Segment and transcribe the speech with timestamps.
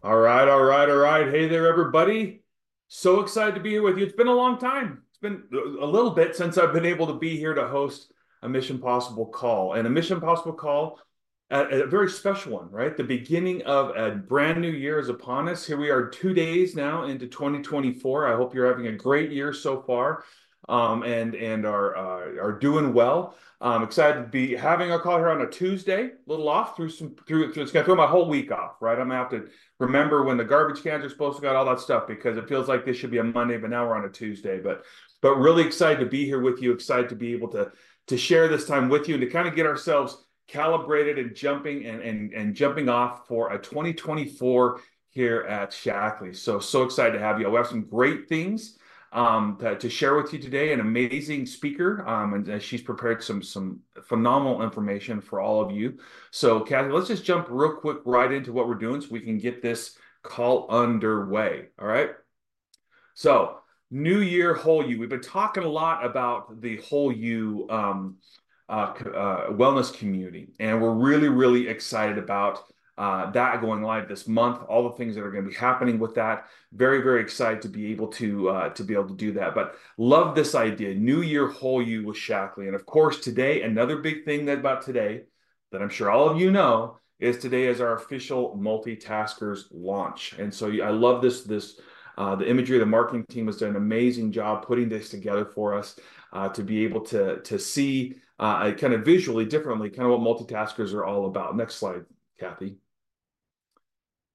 [0.00, 1.28] All right, all right, all right.
[1.28, 2.42] Hey there, everybody.
[2.86, 4.04] So excited to be here with you.
[4.04, 5.02] It's been a long time.
[5.08, 8.48] It's been a little bit since I've been able to be here to host a
[8.48, 9.72] Mission Possible call.
[9.72, 11.00] And a Mission Possible call,
[11.50, 12.96] a, a very special one, right?
[12.96, 15.66] The beginning of a brand new year is upon us.
[15.66, 18.32] Here we are two days now into 2024.
[18.32, 20.22] I hope you're having a great year so far
[20.68, 23.34] um, and and are uh, are doing well.
[23.60, 26.90] I'm excited to be having a call here on a Tuesday, a little off through
[26.90, 27.50] some through.
[27.50, 28.98] It's gonna throw my whole week off, right?
[28.98, 29.48] I'm gonna have to
[29.80, 32.68] remember when the garbage cans are supposed to go, all that stuff, because it feels
[32.68, 34.60] like this should be a Monday, but now we're on a Tuesday.
[34.60, 34.84] But
[35.22, 36.72] but really excited to be here with you.
[36.72, 37.72] Excited to be able to
[38.08, 41.86] to share this time with you and to kind of get ourselves calibrated and jumping
[41.86, 44.80] and and and jumping off for a 2024
[45.10, 46.36] here at Shaklee.
[46.36, 47.50] So so excited to have you.
[47.50, 48.77] We have some great things
[49.12, 50.72] um, to, to, share with you today.
[50.72, 55.98] An amazing speaker, um, and she's prepared some some phenomenal information for all of you.
[56.30, 59.38] So, Kathy, let's just jump real quick right into what we're doing, so we can
[59.38, 61.66] get this call underway.
[61.78, 62.10] All right.
[63.14, 63.58] So,
[63.90, 64.98] New Year, whole you.
[64.98, 68.16] We've been talking a lot about the whole you um,
[68.68, 72.60] uh, uh, wellness community, and we're really, really excited about
[72.98, 76.00] uh, that going live this month, all the things that are going to be happening
[76.00, 76.46] with that.
[76.72, 79.54] Very, very excited to be able to uh, to be able to do that.
[79.54, 83.98] But love this idea, New Year Whole You with Shaklee, and of course today another
[83.98, 85.22] big thing that about today
[85.70, 90.52] that I'm sure all of you know is today is our official multitaskers launch, and
[90.52, 91.80] so I love this this.
[92.16, 95.72] Uh, the imagery, the marketing team has done an amazing job putting this together for
[95.72, 96.00] us
[96.32, 100.38] uh, to be able to to see uh, kind of visually differently, kind of what
[100.48, 101.56] multitaskers are all about.
[101.56, 102.04] Next slide,
[102.40, 102.78] Kathy.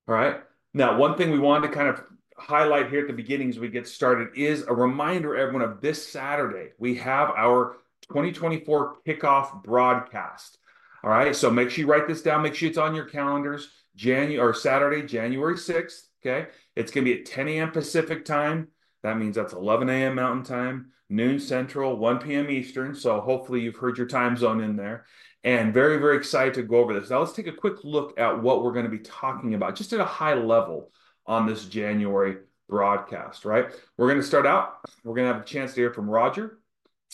[0.07, 0.37] All right.
[0.73, 2.03] Now, one thing we wanted to kind of
[2.37, 6.05] highlight here at the beginning as we get started is a reminder, everyone, of this
[6.05, 6.71] Saturday.
[6.77, 7.77] We have our
[8.09, 10.57] 2024 kickoff broadcast.
[11.03, 11.35] All right.
[11.35, 12.41] So make sure you write this down.
[12.41, 13.69] Make sure it's on your calendars.
[13.95, 16.01] January or Saturday, January 6th.
[16.25, 16.49] Okay.
[16.75, 17.71] It's going to be at 10 a.m.
[17.71, 18.69] Pacific time.
[19.03, 20.15] That means that's 11 a.m.
[20.15, 22.49] Mountain time, noon Central, 1 p.m.
[22.49, 22.95] Eastern.
[22.95, 25.05] So hopefully you've heard your time zone in there
[25.43, 27.09] and very, very excited to go over this.
[27.09, 29.93] Now, let's take a quick look at what we're going to be talking about just
[29.93, 30.91] at a high level
[31.25, 32.37] on this January
[32.69, 33.67] broadcast, right?
[33.97, 34.79] We're going to start out.
[35.03, 36.59] We're going to have a chance to hear from Roger.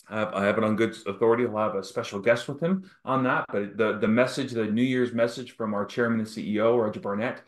[0.08, 1.46] I have, it on good authority.
[1.46, 3.44] I'll have a special guest with him on that.
[3.48, 7.42] But the, the message, the New Year's message from our chairman and CEO, Roger Barnett.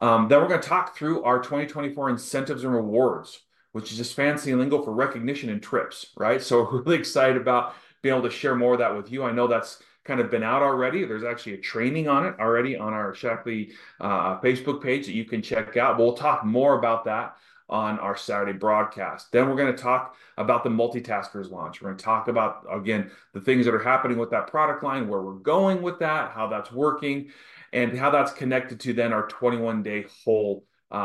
[0.00, 3.40] Um, then we're going to talk through our 2024 incentives and rewards,
[3.72, 6.42] which is just fancy lingo for recognition and trips, right?
[6.42, 9.22] So really excited about being able to share more of that with you.
[9.22, 11.04] I know that's kind of been out already.
[11.04, 15.24] There's actually a training on it already on our Shaklee uh, Facebook page that you
[15.24, 15.98] can check out.
[15.98, 17.36] We'll talk more about that
[17.68, 19.30] on our Saturday broadcast.
[19.30, 21.80] Then we're going to talk about the multitaskers launch.
[21.80, 25.06] We're going to talk about, again, the things that are happening with that product line,
[25.06, 27.28] where we're going with that, how that's working,
[27.72, 30.96] and how that's connected to then our 21 day whole uh,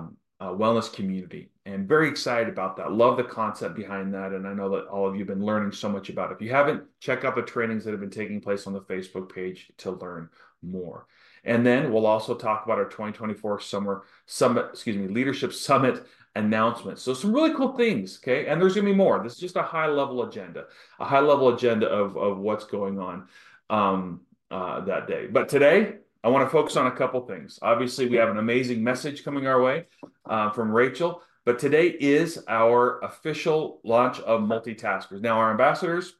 [0.00, 2.92] um, uh, wellness community and very excited about that.
[2.92, 4.32] Love the concept behind that.
[4.32, 6.36] And I know that all of you have been learning so much about it.
[6.36, 9.34] If you haven't, check out the trainings that have been taking place on the Facebook
[9.34, 10.30] page to learn
[10.62, 11.06] more.
[11.44, 16.06] And then we'll also talk about our 2024 summer summit, excuse me, leadership summit
[16.36, 17.00] announcement.
[17.00, 18.20] So some really cool things.
[18.22, 18.46] Okay.
[18.46, 19.20] And there's gonna be more.
[19.22, 20.66] This is just a high level agenda,
[21.00, 23.26] a high level agenda of, of what's going on
[23.70, 24.20] um,
[24.52, 25.26] uh, that day.
[25.26, 27.58] But today, I want to focus on a couple things.
[27.62, 29.84] Obviously, we have an amazing message coming our way
[30.24, 35.22] uh, from Rachel, but today is our official launch of multitaskers.
[35.22, 36.12] Now, our ambassadors,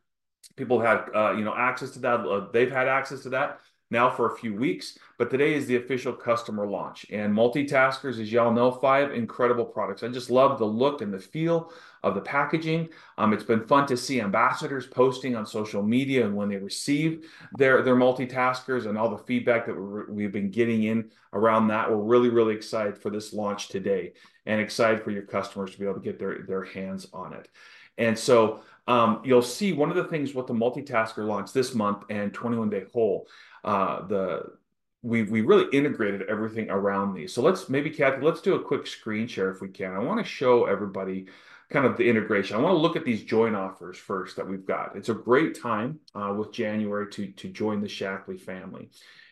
[0.55, 2.21] people had uh, you know access to that.
[2.21, 3.61] Uh, they've had access to that
[3.91, 7.07] now for a few weeks, but today is the official customer launch.
[7.11, 10.03] And multitaskers, as y'all know, five incredible products.
[10.03, 12.89] I just love the look and the feel of the packaging.
[13.17, 17.29] Um, it's been fun to see ambassadors posting on social media and when they receive
[17.57, 21.89] their, their multitaskers and all the feedback that we've been getting in around that.
[21.89, 24.15] We're really, really excited for this launch today
[24.47, 27.49] and excited for your customers to be able to get their, their hands on it.
[27.99, 32.05] And so um, you'll see one of the things with the multitasker launch this month
[32.11, 33.27] and 21 day whole
[33.65, 34.43] uh, the
[35.03, 37.33] we we really integrated everything around these.
[37.33, 39.93] So let's maybe Kathy, let's do a quick screen share if we can.
[39.93, 41.27] I want to show everybody
[41.71, 42.57] kind of the integration.
[42.57, 44.97] I want to look at these join offers first that we've got.
[44.97, 48.91] It's a great time uh, with January to to join the Shaklee family.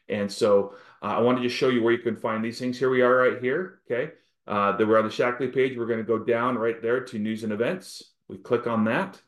[0.09, 2.79] And so uh, I wanted to show you where you can find these things.
[2.79, 3.81] Here we are right here.
[3.91, 4.13] Okay.
[4.47, 5.77] Uh, that we're on the Shaklee page.
[5.77, 8.13] We're going to go down right there to news and events.
[8.29, 9.21] We click on that.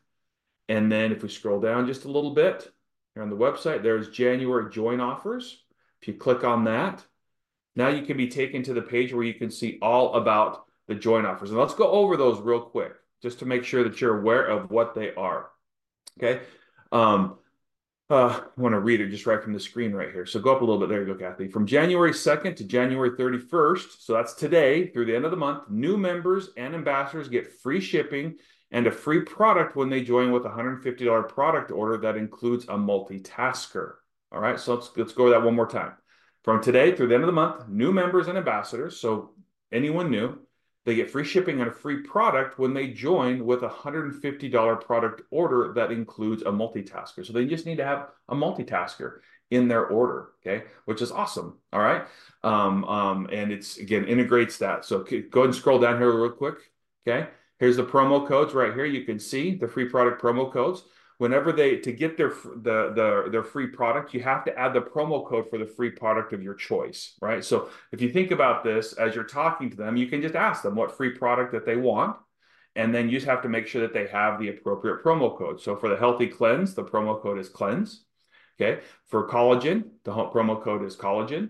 [0.69, 2.71] And then if we scroll down just a little bit,
[3.17, 5.63] here on the website, there's January join offers.
[6.03, 7.03] If you click on that,
[7.75, 10.95] now you can be taken to the page where you can see all about the
[10.95, 11.49] join offers.
[11.49, 12.93] And let's go over those real quick,
[13.23, 15.49] just to make sure that you're aware of what they are.
[16.19, 16.43] Okay.
[16.93, 17.39] Um,
[18.11, 20.27] uh, I want to read it just right from the screen right here.
[20.27, 20.91] So go up a little bit.
[20.91, 21.49] There you go, Kathy.
[21.49, 25.71] From January 2nd to January 31st, so that's today through the end of the month,
[25.71, 28.37] new members and ambassadors get free shipping
[28.71, 32.75] and a free product when they join with a $150 product order that includes a
[32.75, 33.95] multitasker.
[34.33, 35.93] All right, so let's, let's go over that one more time.
[36.43, 39.31] From today through the end of the month, new members and ambassadors, so
[39.73, 40.39] anyone new,
[40.85, 45.23] they get free shipping and a free product when they join with a $150 product
[45.31, 47.27] order that includes a multitasker.
[47.27, 49.19] So they just need to have a multitasker
[49.51, 51.59] in their order, okay, which is awesome.
[51.73, 52.07] All right.
[52.43, 54.85] Um, um, and it's again integrates that.
[54.85, 56.59] So go ahead and scroll down here real quick.
[57.07, 57.29] Okay.
[57.59, 58.85] Here's the promo codes right here.
[58.85, 60.83] You can see the free product promo codes.
[61.19, 64.83] Whenever they to get their the, the their free product you have to add the
[64.83, 67.43] promo code for the free product of your choice right?
[67.43, 70.63] So if you think about this as you're talking to them you can just ask
[70.63, 72.19] them what free product that they want
[72.75, 75.59] and then you just have to make sure that they have the appropriate promo code.
[75.59, 78.05] So for the healthy cleanse the promo code is cleanse
[78.61, 78.83] okay?
[79.07, 81.49] For collagen the promo code is collagen.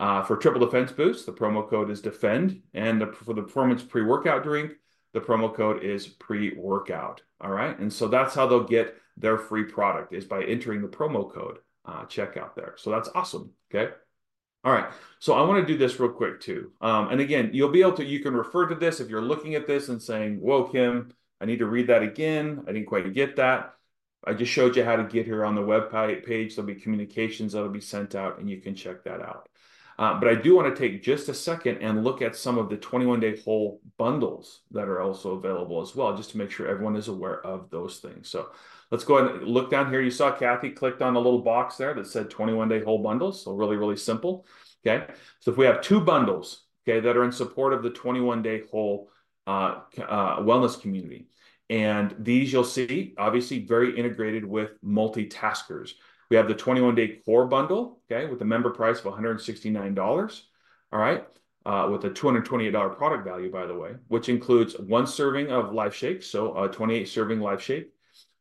[0.00, 2.62] Uh, for triple defense boost the promo code is defend.
[2.74, 4.72] And the, for the performance pre-workout drink
[5.14, 9.64] the promo code is pre-workout all right and so that's how they'll get their free
[9.64, 12.74] product is by entering the promo code uh, checkout there.
[12.76, 13.50] So that's awesome.
[13.72, 13.92] Okay.
[14.64, 14.86] All right.
[15.18, 16.72] So I want to do this real quick too.
[16.80, 19.54] Um, and again, you'll be able to, you can refer to this if you're looking
[19.54, 22.64] at this and saying, whoa, Cim, I need to read that again.
[22.66, 23.74] I didn't quite get that.
[24.26, 25.90] I just showed you how to get here on the web
[26.24, 26.56] page.
[26.56, 29.50] There'll be communications that'll be sent out and you can check that out.
[29.98, 32.68] Uh, but I do want to take just a second and look at some of
[32.68, 36.66] the 21 day whole bundles that are also available as well, just to make sure
[36.66, 38.28] everyone is aware of those things.
[38.28, 38.48] So
[38.90, 40.00] let's go ahead and look down here.
[40.00, 43.44] You saw Kathy clicked on a little box there that said 21 day whole bundles.
[43.44, 44.46] So really, really simple.
[44.86, 45.06] Okay.
[45.40, 48.62] So if we have two bundles, okay, that are in support of the 21 day
[48.70, 49.10] whole
[49.46, 51.28] uh, uh, wellness community.
[51.70, 55.92] And these you'll see obviously very integrated with multitaskers.
[56.30, 60.42] We have the 21 day core bundle, okay, with a member price of $169.
[60.92, 61.26] All right.
[61.66, 65.94] Uh, with a $228 product value, by the way, which includes one serving of Life
[65.94, 67.90] Shake, so a 28 serving Life Shake,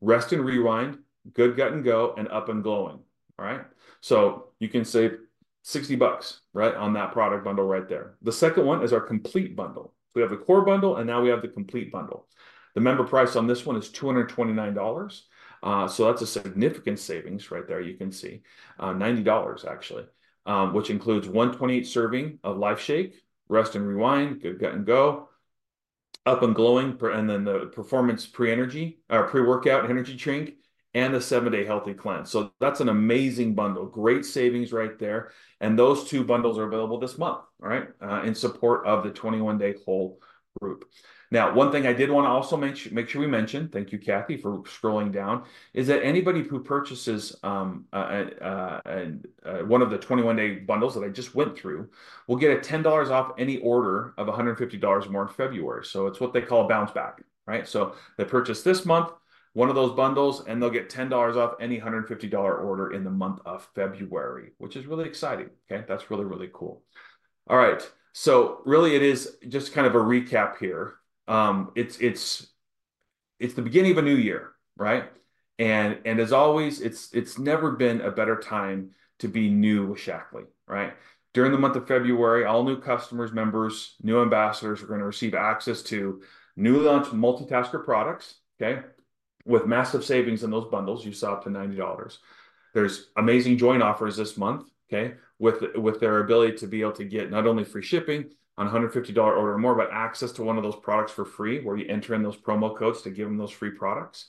[0.02, 0.98] Rest and Rewind,
[1.32, 3.00] Good Gut and Go, and Up and Glowing.
[3.40, 3.62] All right.
[4.02, 5.20] So you can save
[5.64, 8.16] 60 bucks, right, on that product bundle right there.
[8.22, 9.94] The second one is our complete bundle.
[10.14, 12.28] We have the core bundle and now we have the complete bundle.
[12.76, 15.22] The member price on this one is $229.
[15.64, 17.80] Uh, so that's a significant savings right there.
[17.82, 18.42] You can see
[18.80, 20.06] uh, $90 actually,
[20.46, 23.16] um, which includes 128 serving of Life Shake,
[23.48, 25.30] Rest and Rewind, Good Gut and Go,
[26.26, 30.56] up and glowing, and then the performance pre energy or pre workout energy drink,
[30.94, 32.30] and the seven day healthy cleanse.
[32.30, 33.86] So that's an amazing bundle.
[33.86, 35.32] Great savings right there.
[35.60, 39.12] And those two bundles are available this month, all right, uh, in support of the
[39.12, 40.20] 21 day whole
[40.62, 40.86] group.
[41.34, 43.92] Now, one thing I did want to also make sure, make sure we mention, thank
[43.92, 50.36] you, Kathy, for scrolling down, is that anybody who purchases um, one of the 21
[50.36, 51.90] day bundles that I just went through
[52.28, 55.84] will get a $10 off any order of $150 more in February.
[55.84, 57.68] So it's what they call a bounce back, right?
[57.68, 59.10] So they purchase this month,
[59.54, 62.32] one of those bundles, and they'll get $10 off any $150
[62.64, 65.50] order in the month of February, which is really exciting.
[65.68, 66.84] Okay, that's really, really cool.
[67.50, 67.82] All right.
[68.14, 72.48] So really, it is just kind of a recap here um, it's it's
[73.40, 75.06] it's the beginning of a new year, right?
[75.60, 80.00] And and as always, it's it's never been a better time to be new with
[80.00, 80.94] Shaklee, right?
[81.34, 85.34] During the month of February, all new customers, members, new ambassadors are going to receive
[85.34, 86.22] access to
[86.56, 88.84] newly launched multitasker products, okay,
[89.46, 91.06] with massive savings in those bundles.
[91.06, 92.18] You saw up to $90.
[92.74, 97.06] There's amazing joint offers this month, okay, with with their ability to be able to
[97.06, 100.64] get not only free shipping, on $150 order or more, but access to one of
[100.64, 103.52] those products for free where you enter in those promo codes to give them those
[103.52, 104.28] free products.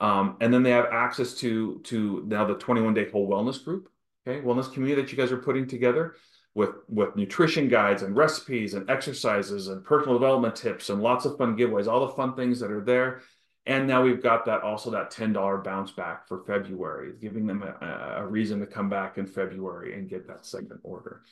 [0.00, 3.88] Um, and then they have access to to now the 21 day whole wellness group,
[4.26, 6.14] okay, wellness community that you guys are putting together
[6.54, 11.36] with with nutrition guides and recipes and exercises and personal development tips and lots of
[11.36, 13.22] fun giveaways, all the fun things that are there.
[13.66, 18.16] And now we've got that also that $10 bounce back for February, giving them a,
[18.18, 21.22] a reason to come back in February and get that second order.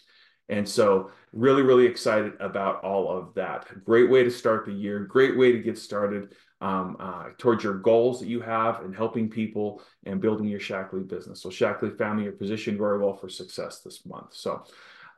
[0.49, 3.67] And so, really, really excited about all of that.
[3.85, 7.79] Great way to start the year, great way to get started um, uh, towards your
[7.79, 11.43] goals that you have and helping people and building your Shaklee business.
[11.43, 14.35] So, Shaklee family, you're positioned very well for success this month.
[14.35, 14.65] So,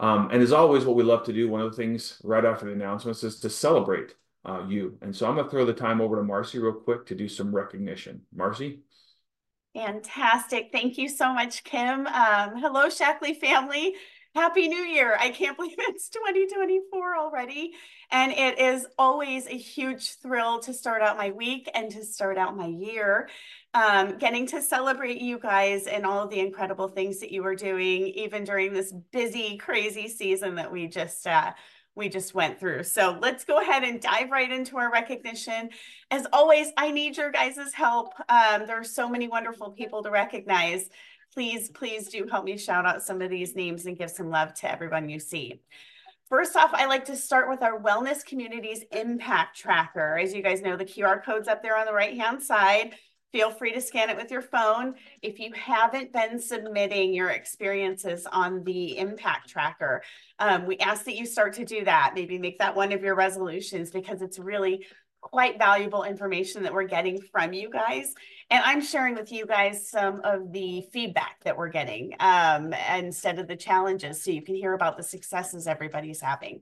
[0.01, 2.67] um, and as always, what we love to do, one of the things right after
[2.67, 4.15] the announcements is to celebrate
[4.45, 4.99] uh, you.
[5.03, 7.29] And so, I'm going to throw the time over to Marcy real quick to do
[7.29, 8.23] some recognition.
[8.35, 8.81] Marcy?
[9.75, 10.69] Fantastic.
[10.71, 12.07] Thank you so much, Cim.
[12.07, 13.95] Um, hello, Shaklee family.
[14.35, 15.17] Happy New Year.
[15.21, 17.73] I can't believe it's 2024 already.
[18.11, 22.37] And it is always a huge thrill to start out my week and to start
[22.37, 23.29] out my year.
[23.75, 27.55] Um, getting to celebrate you guys and all of the incredible things that you are
[27.55, 31.53] doing, even during this busy, crazy season that we just uh,
[31.97, 32.83] we just went through.
[32.83, 35.71] So let's go ahead and dive right into our recognition.
[36.11, 38.15] As always, I need your guys' help.
[38.29, 40.89] Um, there are so many wonderful people to recognize
[41.35, 44.55] please, please do help me shout out some of these names and give some love
[44.55, 45.61] to everyone you see.
[46.29, 50.17] First off, I like to start with our Wellness Communities Impact Tracker.
[50.17, 52.95] As you guys know, the QR code's up there on the right-hand side.
[53.33, 54.95] Feel free to scan it with your phone.
[55.21, 60.03] If you haven't been submitting your experiences on the impact tracker,
[60.39, 62.13] um, we ask that you start to do that.
[62.15, 64.87] Maybe make that one of your resolutions because it's really
[65.25, 68.15] quite valuable information that we're getting from you guys.
[68.51, 73.39] And I'm sharing with you guys some of the feedback that we're getting um, instead
[73.39, 76.61] of the challenges so you can hear about the successes everybody's having.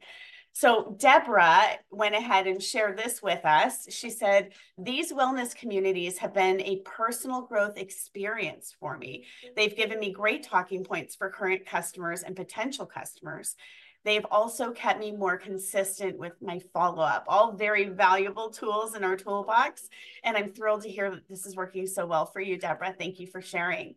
[0.55, 3.87] So Deborah went ahead and shared this with us.
[3.91, 9.25] She said, these wellness communities have been a personal growth experience for me.
[9.57, 13.57] They've given me great talking points for current customers and potential customers.
[14.05, 19.05] They've also kept me more consistent with my follow up, all very valuable tools in
[19.05, 19.89] our toolbox.
[20.25, 22.95] And I'm thrilled to hear that this is working so well for you, Deborah.
[22.99, 23.95] Thank you for sharing.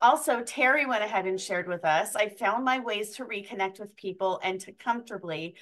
[0.00, 3.96] Also, Terry went ahead and shared with us I found my ways to reconnect with
[3.96, 5.56] people and to comfortably,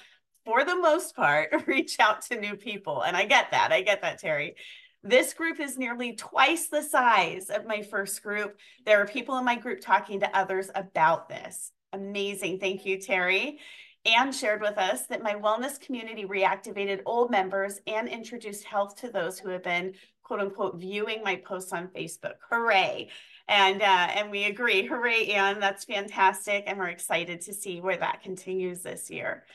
[0.45, 3.01] for the most part, reach out to new people.
[3.01, 3.71] And I get that.
[3.71, 4.55] I get that, Terry.
[5.03, 8.57] This group is nearly twice the size of my first group.
[8.85, 11.71] There are people in my group talking to others about this.
[11.93, 12.59] Amazing.
[12.59, 13.59] Thank you, Terry.
[14.07, 19.11] Anne shared with us that my wellness community reactivated old members and introduced health to
[19.11, 22.35] those who have been quote unquote viewing my posts on Facebook.
[22.49, 23.09] Hooray.
[23.47, 24.85] And, uh, and we agree.
[24.85, 25.59] Hooray, Anne.
[25.59, 26.65] That's fantastic.
[26.67, 29.45] And we're excited to see where that continues this year.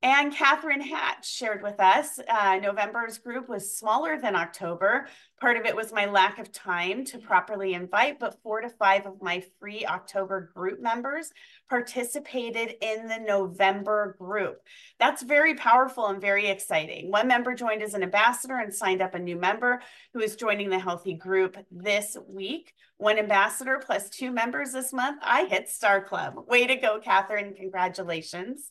[0.00, 5.08] And Catherine Hatch shared with us uh, November's group was smaller than October.
[5.40, 9.06] Part of it was my lack of time to properly invite, but four to five
[9.06, 11.32] of my free October group members
[11.68, 14.60] participated in the November group.
[15.00, 17.10] That's very powerful and very exciting.
[17.10, 19.82] One member joined as an ambassador and signed up a new member
[20.14, 22.72] who is joining the Healthy group this week.
[22.98, 25.20] One ambassador plus two members this month.
[25.24, 26.34] I hit Star Club.
[26.46, 27.54] Way to go, Catherine.
[27.54, 28.70] Congratulations.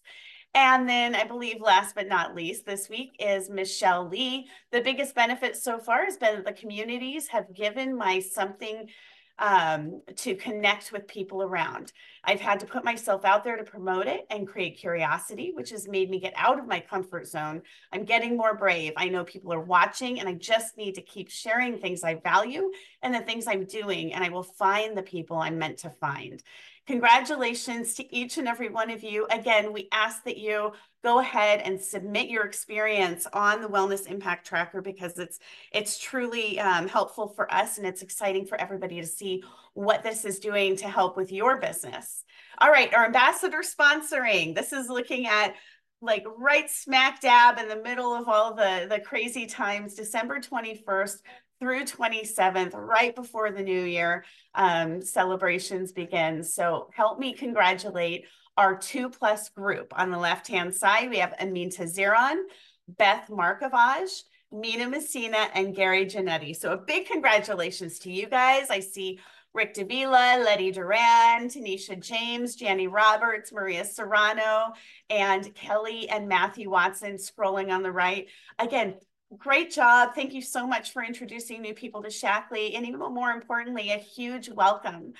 [0.57, 4.47] And then I believe last but not least this week is Michelle Lee.
[4.71, 8.89] The biggest benefit so far has been that the communities have given my something
[9.37, 11.91] um, to connect with people around.
[12.23, 15.87] I've had to put myself out there to promote it and create curiosity, which has
[15.87, 17.61] made me get out of my comfort zone.
[17.93, 18.93] I'm getting more brave.
[18.97, 22.71] I know people are watching, and I just need to keep sharing things I value
[23.03, 26.41] and the things I'm doing, and I will find the people I'm meant to find.
[26.87, 29.27] Congratulations to each and every one of you.
[29.29, 30.71] Again, we ask that you
[31.03, 35.39] go ahead and submit your experience on the Wellness Impact Tracker because it's
[35.73, 40.23] it's truly um, helpful for us and it's exciting for everybody to see what this
[40.23, 42.23] is doing to help with your business.
[42.59, 44.55] All right, our ambassador sponsoring.
[44.55, 45.55] This is looking at
[46.01, 51.17] like right smack dab in the middle of all the the crazy times, December 21st
[51.59, 54.23] through 27th, right before the new year
[54.55, 56.43] um, celebrations begin.
[56.43, 58.25] So help me congratulate
[58.57, 59.93] our two plus group.
[59.97, 62.43] On the left-hand side, we have Aminta Zeron,
[62.87, 66.55] Beth Markovage, Mina Messina, and Gary Janetti.
[66.55, 68.69] So a big congratulations to you guys.
[68.69, 69.19] I see
[69.53, 74.73] Rick Davila, Letty Duran, Tanisha James, Janny Roberts, Maria Serrano,
[75.09, 78.27] and Kelly and Matthew Watson scrolling on the right.
[78.59, 78.95] Again,
[79.35, 80.15] Great job.
[80.15, 82.77] Thank you so much for introducing new people to Shaklee.
[82.77, 85.13] And even more importantly, a huge welcome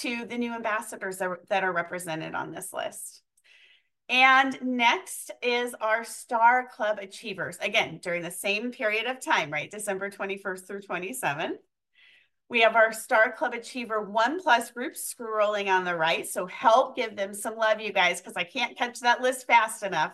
[0.00, 1.18] to the new ambassadors
[1.48, 3.22] that are represented on this list.
[4.10, 7.56] And next is our Star Club Achievers.
[7.56, 9.70] Again, during the same period of time, right?
[9.70, 11.56] December 21st through 27th.
[12.50, 16.28] We have our Star Club Achiever One Plus group scrolling on the right.
[16.28, 19.82] So help give them some love, you guys, because I can't catch that list fast
[19.82, 20.12] enough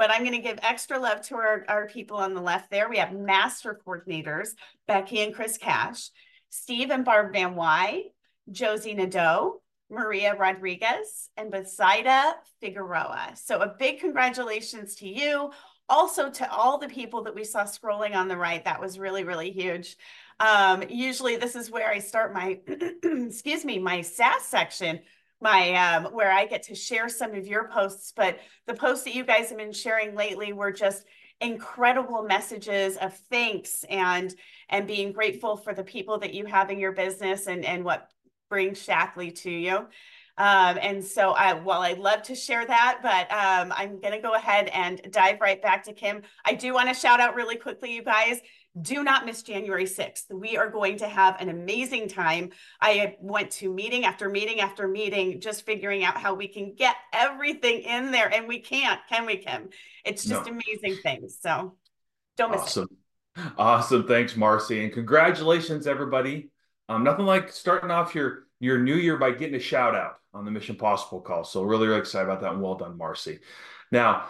[0.00, 2.88] but I'm going to give extra love to our, our people on the left there.
[2.88, 4.48] We have master coordinators,
[4.88, 6.08] Becky and Chris Cash,
[6.48, 8.04] Steve and Barb Van Wy,
[8.50, 13.32] Josie Nadeau, Maria Rodriguez, and Bethsaida Figueroa.
[13.34, 15.50] So a big congratulations to you.
[15.86, 18.64] Also to all the people that we saw scrolling on the right.
[18.64, 19.98] That was really, really huge.
[20.38, 22.58] Um, usually this is where I start my,
[23.02, 25.00] excuse me, my SAS section
[25.40, 29.14] my um, where I get to share some of your posts, but the posts that
[29.14, 31.04] you guys have been sharing lately were just
[31.40, 34.34] incredible messages of thanks and
[34.68, 38.10] and being grateful for the people that you have in your business and and what
[38.50, 39.86] brings Shaklee to you.
[40.40, 44.20] Um, and so I, while I'd love to share that, but um, I'm going to
[44.20, 46.22] go ahead and dive right back to Kim.
[46.46, 48.40] I do want to shout out really quickly, you guys.
[48.80, 50.30] Do not miss January 6th.
[50.30, 52.50] We are going to have an amazing time.
[52.80, 56.94] I went to meeting after meeting after meeting, just figuring out how we can get
[57.12, 58.32] everything in there.
[58.32, 59.70] And we can't, can we, Cim?
[60.04, 60.52] It's just no.
[60.52, 61.38] amazing things.
[61.40, 61.74] So
[62.36, 62.88] don't miss awesome.
[63.36, 63.52] it.
[63.58, 64.06] Awesome.
[64.06, 64.84] Thanks, Marcy.
[64.84, 66.50] And congratulations, everybody.
[66.88, 70.44] Um, nothing like starting off your your new year by getting a shout out on
[70.44, 71.44] the Mission Possible call.
[71.44, 73.40] So really, really excited about that and well done, Marcy.
[73.90, 74.26] Now,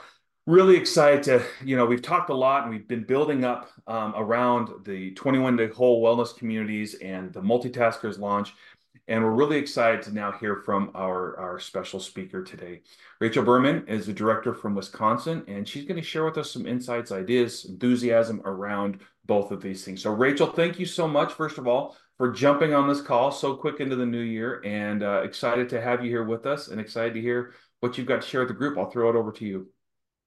[0.47, 4.15] really excited to, you know, we've talked a lot and we've been building up um,
[4.17, 8.55] around the 21 day whole wellness communities and the multitaskers launch.
[9.09, 12.83] And we're really excited to now hear from our, our special speaker today.
[13.21, 16.65] Rachel Burman is the director from Wisconsin, and she's going to share with us some
[16.65, 20.03] insights, ideas, enthusiasm around both of these things.
[20.03, 23.57] So, Rachel, thank you so much, first of all, for jumping on this call so
[23.57, 26.81] quick into the new year and uh, excited to have you here with us and
[26.81, 28.79] excited to hear what you've got to share with the group.
[28.79, 29.69] I'll throw it over to you.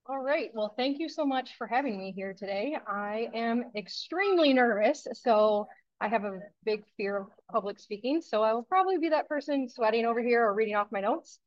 [0.06, 0.50] All right.
[0.52, 2.76] Well, thank you so much for having me here today.
[2.86, 5.06] I am extremely nervous.
[5.14, 5.66] So
[5.98, 8.20] I have a big fear of public speaking.
[8.20, 11.38] So I will probably be that person sweating over here or reading off my notes.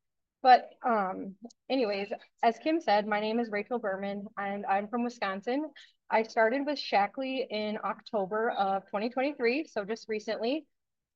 [0.42, 1.36] But um,
[1.70, 2.08] anyways,
[2.42, 5.70] as Cim said, my name is Rachel Burman and I'm from Wisconsin.
[6.10, 10.66] I started with Shaklee in October of 2023, so just recently.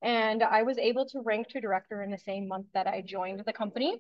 [0.04, 3.42] And I was able to rank to director in the same month that I joined
[3.48, 4.00] the company.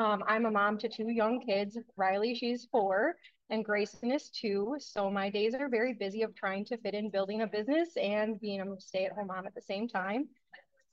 [0.00, 1.76] Um, I'm a mom to two young kids.
[1.94, 3.16] Riley, she's four,
[3.50, 4.76] and Grayson is two.
[4.78, 8.40] So my days are very busy of trying to fit in building a business and
[8.40, 10.26] being a stay-at-home mom at the same time.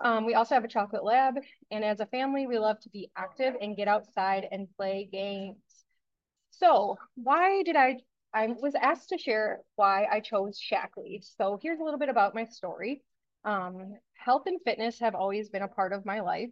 [0.02, 1.36] Um, we also have a chocolate lab,
[1.72, 5.56] and as a family, we love to be active and get outside and play games.
[6.52, 8.00] So why did I
[8.34, 11.24] I was asked to share why I chose Shaklee.
[11.24, 13.04] So here's a little bit about my story.
[13.46, 16.50] Um, health and fitness have always been a part of my life.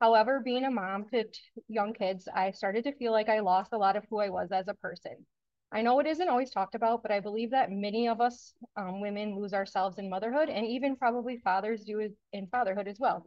[0.00, 1.24] However, being a mom to
[1.68, 4.52] young kids, I started to feel like I lost a lot of who I was
[4.52, 5.26] as a person.
[5.72, 9.00] I know it isn't always talked about, but I believe that many of us um,
[9.00, 13.26] women lose ourselves in motherhood and even probably fathers do in fatherhood as well.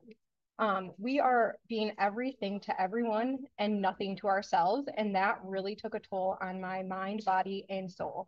[0.60, 4.88] Um, we are being everything to everyone and nothing to ourselves.
[4.98, 8.28] And that really took a toll on my mind, body, and soul.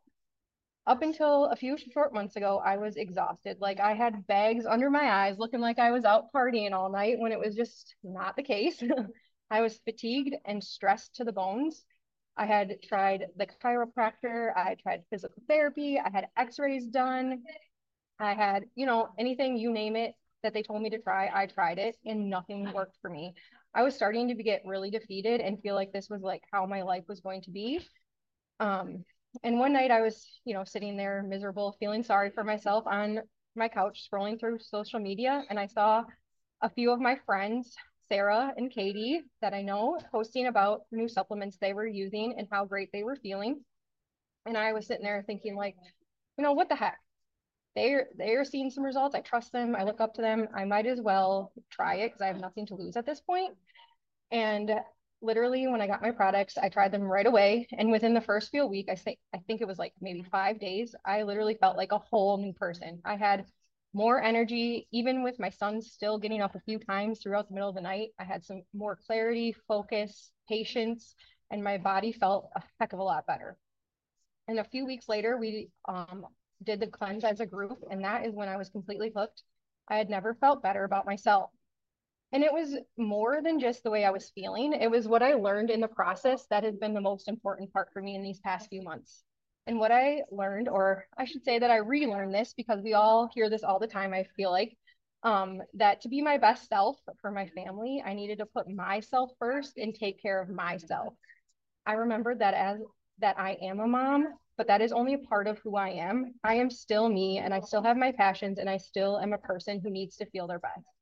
[0.88, 3.58] Up until a few short months ago, I was exhausted.
[3.60, 7.20] Like I had bags under my eyes, looking like I was out partying all night
[7.20, 8.82] when it was just not the case.
[9.52, 11.84] I was fatigued and stressed to the bones.
[12.38, 17.44] I had tried the chiropractor, I tried physical therapy, I had x rays done,
[18.20, 21.46] I had, you know, anything you name it, that they told me to try, I
[21.46, 23.36] tried it and nothing worked for me.
[23.74, 26.82] I was starting to get really defeated and feel like this was like how my
[26.82, 27.80] life was going to be.
[28.60, 29.06] Um,
[29.44, 33.20] and one night I was, you know, sitting there miserable, feeling sorry for myself on
[33.56, 36.04] my couch, scrolling through social media, and I saw
[36.62, 37.76] a few of my friends,
[38.10, 42.66] Sarah and Katie, that I know, posting about new supplements they were using and how
[42.66, 43.64] great they were feeling.
[44.46, 45.76] And I was sitting there thinking, like,
[46.38, 46.98] you know, what the heck?
[47.76, 49.16] they're they're seeing some results.
[49.16, 49.76] I trust them.
[49.76, 50.48] I look up to them.
[50.56, 53.56] I might as well try it because I have nothing to lose at this point.
[54.32, 54.72] And
[55.22, 57.68] literally, when I got my products, I tried them right away.
[57.78, 60.60] And within the first few weeks, I think I think it was like maybe five
[60.60, 63.02] days, I literally felt like a whole new person.
[63.06, 63.46] I had
[63.94, 67.70] more energy, even with my son still getting up a few times throughout the middle
[67.70, 68.10] of the night.
[68.20, 71.16] I had some more clarity, focus, patience,
[71.52, 73.58] and my body felt a heck of a lot better.
[74.48, 76.26] And a few weeks later, we um,
[76.64, 79.44] did the cleanse as a group, and that is when I was completely hooked.
[79.88, 81.52] I had never felt better about myself.
[82.34, 84.74] And it was more than just the way I was feeling.
[84.74, 87.90] It was what I learned in the process that has been the most important part
[87.92, 89.24] for me in these past few months.
[89.68, 93.30] And what I learned, or I should say that I relearned this because we all
[93.34, 94.78] hear this all the time, I feel like,
[95.24, 99.32] um, that to be my best self for my family, I needed to put myself
[99.38, 101.14] first and take care of myself.
[101.86, 102.80] I remembered that as
[103.20, 106.36] that I am a mom but that is only a part of who I am.
[106.44, 109.40] I am still me and I still have my passions and I still am a
[109.40, 111.01] person who needs to feel their best.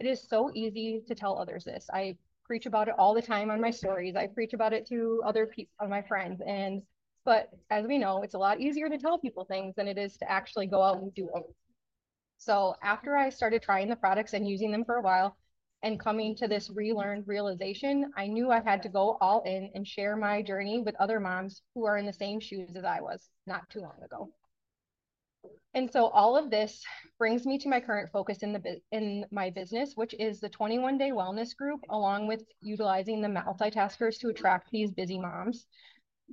[0.00, 1.88] It is so easy to tell others this.
[1.92, 4.16] I preach about it all the time on my stories.
[4.16, 6.40] I preach about it to other people, my friends.
[6.46, 6.82] And,
[7.24, 10.16] but as we know, it's a lot easier to tell people things than it is
[10.18, 11.42] to actually go out and do them.
[12.38, 15.36] So after I started trying the products and using them for a while,
[15.82, 19.86] and coming to this relearned realization, I knew I had to go all in and
[19.86, 23.30] share my journey with other moms who are in the same shoes as I was
[23.46, 24.30] not too long ago.
[25.74, 26.82] And so all of this
[27.18, 30.98] brings me to my current focus in the in my business, which is the 21
[30.98, 35.66] day wellness group, along with utilizing the multitaskers to attract these busy moms.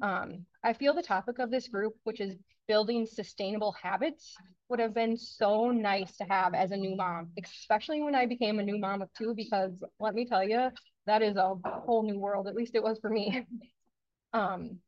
[0.01, 2.35] Um, I feel the topic of this group, which is
[2.67, 4.35] building sustainable habits,
[4.69, 8.59] would have been so nice to have as a new mom, especially when I became
[8.59, 10.69] a new mom of two, because let me tell you,
[11.05, 12.47] that is a whole new world.
[12.47, 13.45] At least it was for me.
[14.33, 14.79] um,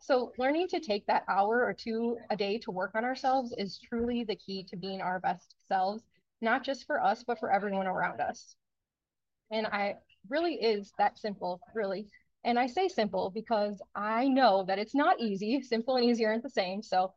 [0.00, 3.78] so learning to take that hour or two a day to work on ourselves is
[3.78, 6.02] truly the key to being our best selves,
[6.40, 8.56] not just for us, but for everyone around us.
[9.50, 9.96] And I
[10.28, 12.06] really is that simple, really.
[12.44, 15.60] And I say simple because I know that it's not easy.
[15.62, 16.82] Simple and easy aren't the same.
[16.82, 17.12] So,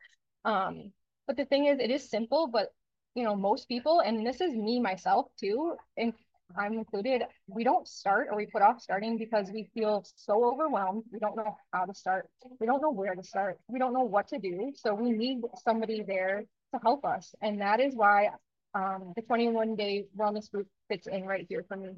[0.45, 0.91] um,
[1.25, 2.69] but the thing is, it is simple, but
[3.13, 6.13] you know, most people, and this is me myself too, and
[6.55, 11.03] I'm included, we don't start or we put off starting because we feel so overwhelmed.
[11.11, 12.29] We don't know how to start.
[12.59, 13.59] We don't know where to start.
[13.67, 14.71] We don't know what to do.
[14.75, 17.33] So we need somebody there to help us.
[17.41, 18.29] And that is why
[18.73, 21.89] um, the 21 day wellness group fits in right here for me.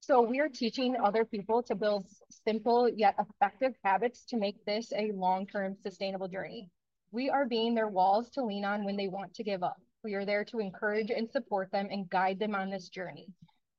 [0.00, 2.06] So we are teaching other people to build
[2.46, 6.68] simple yet effective habits to make this a long-term sustainable journey.
[7.10, 9.76] We are being their walls to lean on when they want to give up.
[10.02, 13.28] We are there to encourage and support them and guide them on this journey.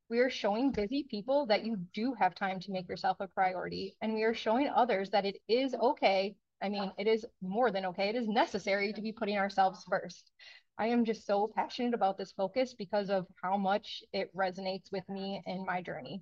[0.09, 3.95] We are showing busy people that you do have time to make yourself a priority.
[4.01, 6.35] And we are showing others that it is okay.
[6.61, 8.09] I mean, it is more than okay.
[8.09, 10.31] It is necessary to be putting ourselves first.
[10.77, 15.07] I am just so passionate about this focus because of how much it resonates with
[15.09, 16.21] me in my journey.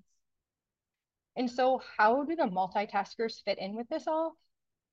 [1.35, 4.37] And so how do the multitaskers fit in with this all?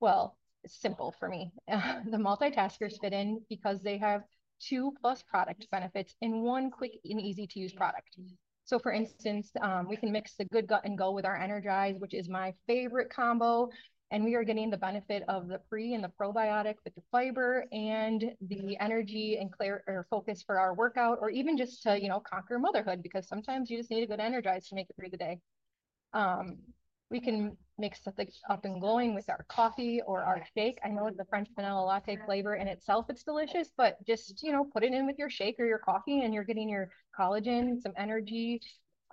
[0.01, 1.53] Well, it's simple for me.
[1.69, 4.23] The multitaskers fit in because they have
[4.61, 8.19] two plus product benefits in one quick and easy to use product.
[8.71, 11.97] So for instance, um, we can mix the good gut and go with our energize,
[11.99, 13.69] which is my favorite combo.
[14.13, 17.67] And we are getting the benefit of the pre and the probiotic with the fiber
[17.73, 22.09] and the energy and clear or focus for our workout or even just to you
[22.09, 25.11] know conquer motherhood because sometimes you just need a good energize to make it through
[25.11, 25.41] the day.
[26.13, 26.59] Um,
[27.11, 28.13] we can mix the
[28.49, 32.19] up and glowing with our coffee or our shake i know the french vanilla latte
[32.27, 35.57] flavor in itself it's delicious but just you know put it in with your shake
[35.59, 38.61] or your coffee and you're getting your collagen some energy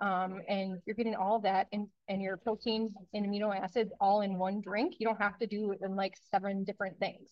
[0.00, 4.38] um, and you're getting all that and, and your protein and amino acids all in
[4.38, 4.94] one drink.
[4.98, 7.30] You don't have to do it in like seven different things.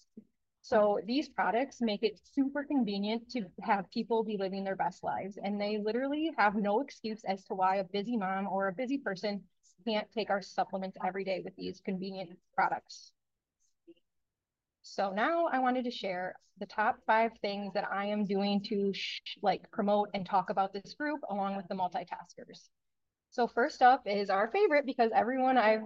[0.63, 5.39] So these products make it super convenient to have people be living their best lives.
[5.41, 8.99] And they literally have no excuse as to why a busy mom or a busy
[8.99, 9.43] person
[9.87, 13.13] can't take our supplements every day with these convenient products.
[14.83, 18.93] So now I wanted to share the top five things that I am doing to
[19.43, 22.69] like promote and talk about this group along with the multitaskers.
[23.31, 25.83] So first up is our favorite because everyone I've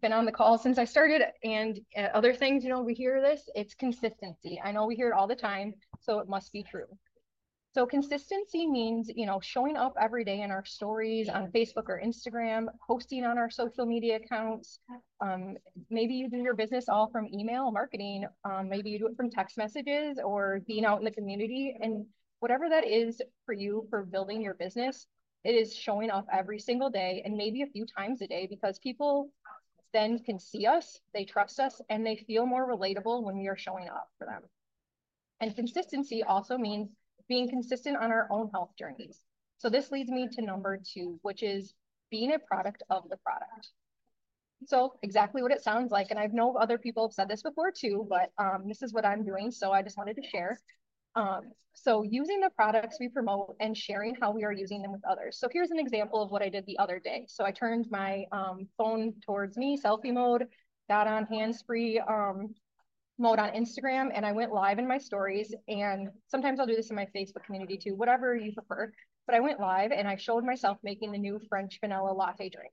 [0.00, 3.20] been on the call since I started and uh, other things, you know, we hear
[3.20, 4.60] this, it's consistency.
[4.62, 6.86] I know we hear it all the time, so it must be true.
[7.74, 12.02] So consistency means, you know, showing up every day in our stories on Facebook or
[12.04, 14.78] Instagram, posting on our social media accounts.
[15.22, 15.56] Um,
[15.88, 18.26] maybe you do your business all from email marketing.
[18.44, 21.74] Um, maybe you do it from text messages or being out in the community.
[21.80, 22.04] And
[22.40, 25.06] whatever that is for you for building your business,
[25.42, 28.78] it is showing up every single day and maybe a few times a day because
[28.80, 29.30] people
[29.94, 33.56] then can see us, they trust us, and they feel more relatable when we are
[33.56, 34.42] showing up for them.
[35.40, 36.90] And consistency also means
[37.28, 39.20] being consistent on our own health journeys.
[39.58, 41.74] So this leads me to number two, which is
[42.10, 43.70] being a product of the product.
[44.66, 46.10] So exactly what it sounds like.
[46.10, 49.04] And I know other people have said this before too, but um, this is what
[49.04, 49.50] I'm doing.
[49.50, 50.58] So I just wanted to share.
[51.14, 55.04] Um, so using the products we promote and sharing how we are using them with
[55.08, 55.38] others.
[55.38, 57.26] So here's an example of what I did the other day.
[57.28, 60.46] So I turned my um, phone towards me, selfie mode,
[60.88, 62.54] got on hands-free um,
[63.18, 65.54] mode on Instagram and I went live in my stories.
[65.68, 68.92] And sometimes I'll do this in my Facebook community too, whatever you prefer.
[69.26, 72.72] But I went live and I showed myself making the new French vanilla latte drink.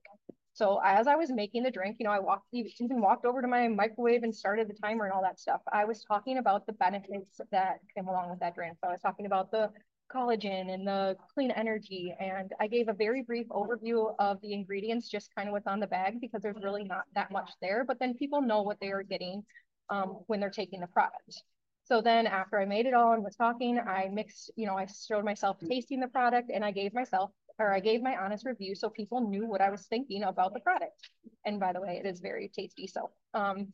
[0.53, 3.47] So as I was making the drink, you know, I walked even walked over to
[3.47, 5.61] my microwave and started the timer and all that stuff.
[5.71, 8.75] I was talking about the benefits that came along with that drink.
[8.81, 9.69] So I was talking about the
[10.13, 12.13] collagen and the clean energy.
[12.19, 15.79] And I gave a very brief overview of the ingredients, just kind of what's on
[15.79, 17.85] the bag because there's really not that much there.
[17.87, 19.43] But then people know what they are getting
[19.89, 21.43] um, when they're taking the product.
[21.83, 24.85] So then after I made it all and was talking, I mixed, you know, I
[24.85, 28.75] showed myself tasting the product and I gave myself, or I gave my honest review
[28.75, 31.09] so people knew what I was thinking about the product.
[31.45, 32.85] And by the way, it is very tasty.
[32.85, 33.73] So um,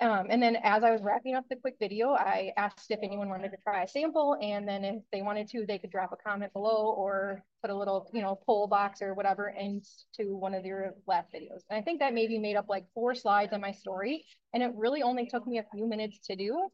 [0.00, 3.28] um, and then as I was wrapping up the quick video, I asked if anyone
[3.28, 4.36] wanted to try a sample.
[4.40, 7.76] And then if they wanted to, they could drop a comment below or put a
[7.76, 11.62] little, you know, poll box or whatever into one of your last videos.
[11.68, 14.24] And I think that maybe made up like four slides on my story.
[14.54, 16.68] And it really only took me a few minutes to do.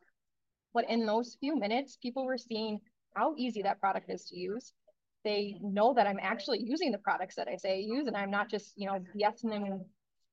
[0.75, 2.81] But in those few minutes, people were seeing
[3.15, 4.75] how easy that product is to use.
[5.25, 8.31] They know that I'm actually using the products that I say I use, and I'm
[8.31, 9.81] not just, you know, BSing and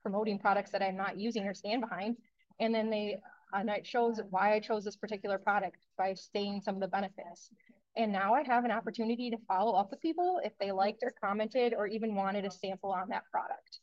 [0.04, 2.17] promoting products that I'm not using or stand behind
[2.62, 3.17] And then they,
[3.52, 7.50] and it shows why I chose this particular product by saying some of the benefits.
[7.97, 11.12] And now I have an opportunity to follow up with people if they liked or
[11.21, 13.80] commented or even wanted a sample on that product.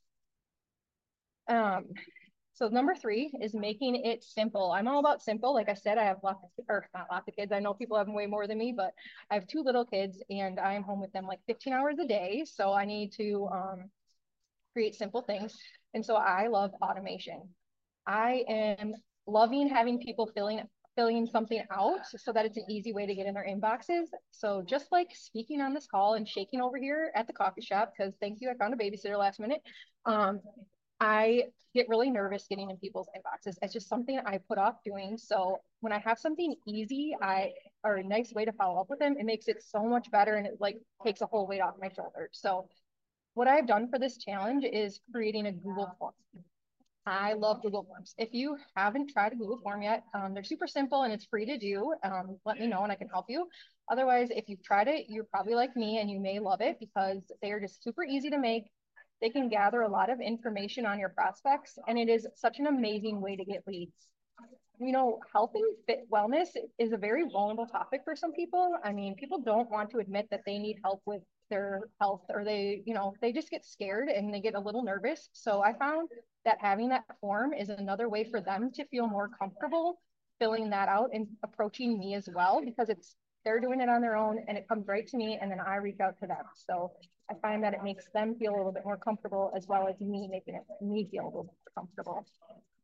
[1.49, 1.87] Um,
[2.55, 4.73] so number three is making it simple.
[4.73, 5.55] I'm all about simple.
[5.55, 7.53] Like I said, I have lots of, or not lots of kids.
[7.53, 8.93] I know people have way more than me, but
[9.31, 12.45] I have two little kids and I'm home with them like 15 hours a day.
[12.47, 13.91] So I need to um,
[14.73, 15.57] create simple things.
[15.95, 17.43] And so I love automation.
[18.09, 18.95] I am
[19.27, 20.63] loving having people filling
[20.97, 24.07] filling something out so that it's an easy way to get in their inboxes.
[24.33, 27.93] So just like speaking on this call and shaking over here at the coffee shop,
[27.97, 29.61] because thank you, I found a babysitter last minute.
[30.07, 30.41] Um,
[30.99, 33.55] I get really nervous getting in people's inboxes.
[33.63, 35.17] It's just something I put off doing.
[35.17, 37.53] So when I have something easy, I
[37.85, 40.35] or a nice way to follow up with them, it makes it so much better
[40.35, 42.31] and it like takes a whole weight off my shoulders.
[42.33, 42.69] So
[43.35, 46.15] what I've done for this challenge is creating a Google form.
[47.09, 48.15] I love Google Forms.
[48.19, 51.47] If you haven't tried a Google Form yet, um, they're super simple and it's free
[51.47, 51.95] to do.
[52.05, 53.49] Um, let me know and I can help you.
[53.91, 57.23] Otherwise, if you've tried it, you're probably like me and you may love it because
[57.41, 58.65] they are just super easy to make.
[59.23, 62.67] They can gather a lot of information on your prospects and it is such an
[62.67, 63.95] amazing way to get leads.
[64.79, 68.75] You know, health and fit wellness is a very vulnerable topic for some people.
[68.85, 72.45] I mean, people don't want to admit that they need help with their health or
[72.45, 75.29] they, you know, they just get scared and they get a little nervous.
[75.33, 76.09] So I found
[76.45, 80.01] that having that form is another way for them to feel more comfortable
[80.39, 84.17] filling that out and approaching me as well because it's they're doing it on their
[84.17, 86.45] own and it comes right to me and then I reach out to them.
[86.55, 86.93] So
[87.31, 90.01] I find that it makes them feel a little bit more comfortable as well as
[90.01, 92.27] me making it me feel a little bit comfortable.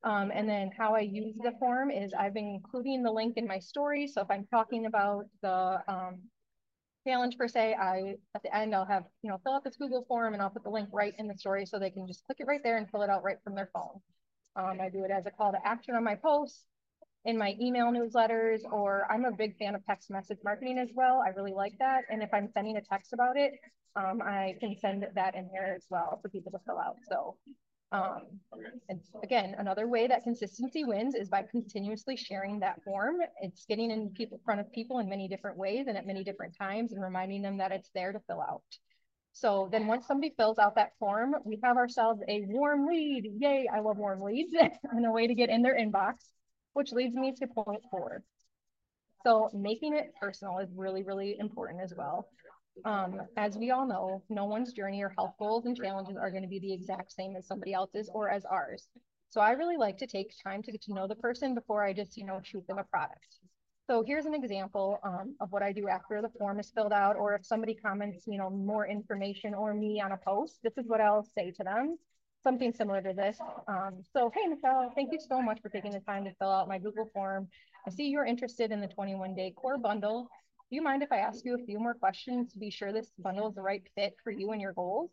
[0.04, 3.46] Um, and then how I use the form is I've been including the link in
[3.46, 4.06] my story.
[4.06, 6.20] So if I'm talking about the um,
[7.06, 10.04] challenge per se, I at the end I'll have you know fill out this Google
[10.08, 12.38] form and I'll put the link right in the story so they can just click
[12.40, 14.00] it right there and fill it out right from their phone.
[14.56, 16.64] Um, I do it as a call to action on my posts,
[17.24, 21.22] in my email newsletters, or I'm a big fan of text message marketing as well.
[21.24, 23.52] I really like that, and if I'm sending a text about it,
[23.96, 26.96] um, I can send that in there as well for people to fill out.
[27.08, 27.36] So
[27.94, 28.22] um,
[28.88, 33.18] and again, another way that consistency wins is by continuously sharing that form.
[33.40, 36.56] It's getting in people front of people in many different ways and at many different
[36.58, 38.64] times and reminding them that it's there to fill out.
[39.32, 43.30] So then once somebody fills out that form, we have ourselves a warm lead.
[43.38, 44.52] Yay, I love warm leads
[44.90, 46.14] and a way to get in their inbox,
[46.72, 48.24] which leads me to point four.
[49.24, 52.28] So making it personal is really, really important as well.
[52.84, 56.42] Um, as we all know, no one's journey or health goals and challenges are going
[56.42, 58.88] to be the exact same as somebody else's or as ours.
[59.30, 61.92] So I really like to take time to get to know the person before I
[61.92, 63.38] just, you know, shoot them a product.
[63.86, 67.16] So here's an example um, of what I do after the form is filled out,
[67.16, 70.86] or if somebody comments, you know, more information or me on a post, this is
[70.86, 71.96] what I'll say to them.
[72.42, 73.38] Something similar to this.
[73.68, 76.68] Um, so, hey, Michelle, thank you so much for taking the time to fill out
[76.68, 77.48] my Google form.
[77.86, 80.28] I see you're interested in the 21 day core bundle
[80.74, 83.48] you mind if I ask you a few more questions to be sure this bundle
[83.48, 85.10] is the right fit for you and your goals?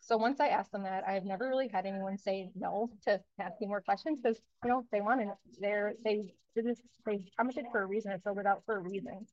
[0.00, 3.68] So once I ask them that, I've never really had anyone say no to asking
[3.68, 5.28] more questions because you know they want it.
[5.60, 8.80] They're they did this they commented for a reason or filled it out for a
[8.80, 9.26] reason.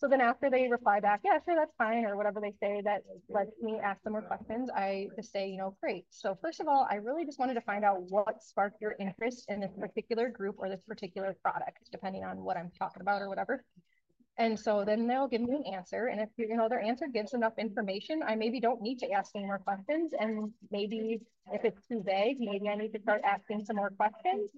[0.00, 3.02] So then after they reply back, yeah, sure, that's fine, or whatever they say that
[3.28, 6.04] lets me ask them more questions, I just say, you know, great.
[6.10, 9.46] So first of all, I really just wanted to find out what sparked your interest
[9.48, 13.28] in this particular group or this particular product, depending on what I'm talking about or
[13.28, 13.64] whatever.
[14.38, 16.06] And so then they'll give me an answer.
[16.06, 19.32] And if you know their answer gives enough information, I maybe don't need to ask
[19.34, 20.12] any more questions.
[20.18, 21.20] And maybe
[21.52, 24.48] if it's too vague, maybe I need to start asking some more questions.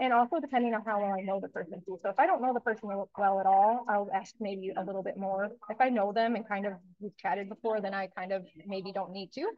[0.00, 1.98] And also depending on how well I know the person too.
[2.02, 5.02] So if I don't know the person well at all, I'll ask maybe a little
[5.02, 5.50] bit more.
[5.68, 8.92] If I know them and kind of we've chatted before, then I kind of maybe
[8.92, 9.50] don't need to.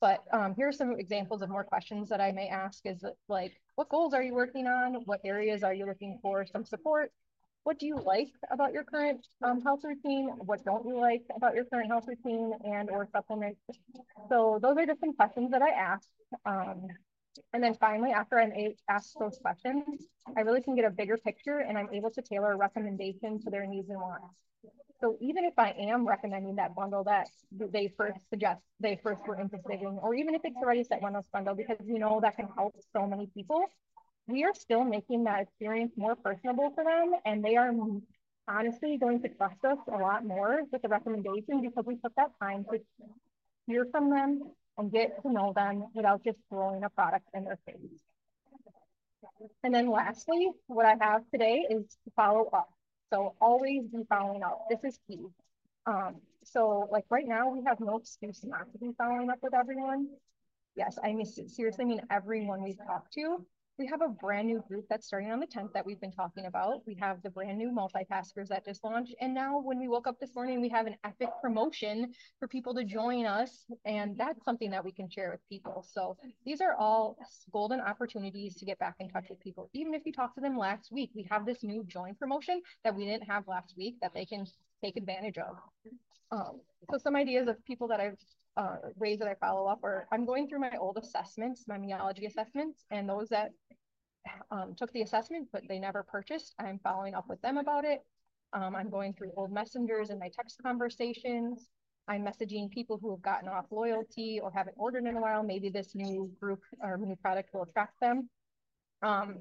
[0.00, 3.52] But um, here are some examples of more questions that I may ask is like,
[3.76, 4.94] what goals are you working on?
[5.04, 7.10] What areas are you looking for some support?
[7.68, 10.30] What do you like about your current um, health routine?
[10.38, 13.60] What don't you like about your current health routine and or supplements?
[14.30, 16.08] So those are just some questions that I asked.
[16.46, 16.86] Um,
[17.52, 18.52] and then finally, after I'm
[18.88, 19.84] asked those questions,
[20.34, 23.50] I really can get a bigger picture and I'm able to tailor a recommendation to
[23.50, 24.34] their needs and wants.
[25.02, 29.38] So even if I am recommending that bundle that they first suggest, they first were
[29.38, 32.48] interested in, or even if it's already set wellness bundle, because you know that can
[32.56, 33.62] help so many people,
[34.28, 37.72] we are still making that experience more personable for them and they are
[38.46, 42.30] honestly going to trust us a lot more with the recommendation because we took that
[42.40, 42.78] time to
[43.66, 44.42] hear from them
[44.76, 48.00] and get to know them without just throwing a product in their face.
[49.64, 52.68] And then lastly, what I have today is to follow up.
[53.10, 54.66] So always be following up.
[54.68, 55.24] This is key.
[55.86, 59.54] Um, so like right now, we have no excuse not to be following up with
[59.54, 60.08] everyone.
[60.76, 63.44] Yes, I mean, seriously mean everyone we've talked to
[63.78, 66.46] we have a brand new group that's starting on the 10th that we've been talking
[66.46, 66.82] about.
[66.86, 69.14] We have the brand new multitaskers that just launched.
[69.20, 72.74] And now when we woke up this morning, we have an epic promotion for people
[72.74, 73.66] to join us.
[73.84, 75.86] And that's something that we can share with people.
[75.88, 77.16] So these are all
[77.52, 79.70] golden opportunities to get back in touch with people.
[79.74, 82.94] Even if you talked to them last week, we have this new join promotion that
[82.94, 84.44] we didn't have last week that they can
[84.82, 85.56] take advantage of.
[86.30, 86.60] Um,
[86.90, 88.18] so some ideas of people that I've
[88.58, 92.26] uh, ways that I follow up or I'm going through my old assessments, my meology
[92.26, 93.52] assessments, and those that
[94.50, 98.00] um, took the assessment, but they never purchased, I'm following up with them about it.
[98.52, 101.68] Um, I'm going through old messengers and my text conversations.
[102.08, 105.42] I'm messaging people who have gotten off loyalty or haven't ordered in a while.
[105.42, 108.28] Maybe this new group or new product will attract them.
[109.02, 109.36] Um,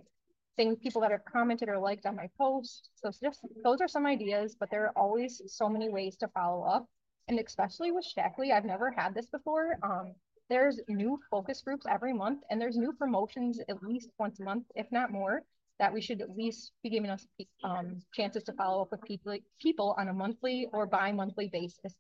[0.58, 2.90] things people that have commented or liked on my post.
[2.96, 6.64] So just those are some ideas, but there are always so many ways to follow
[6.64, 6.86] up
[7.28, 9.78] and especially with Shaklee, I've never had this before.
[9.84, 10.14] Um,
[10.50, 14.66] there's new focus groups every month, and there's new promotions at least once a month,
[14.76, 15.44] if not more,
[15.80, 17.28] that we should at least be giving us
[17.64, 21.94] um, chances to follow up with people people on a monthly or bi-monthly basis.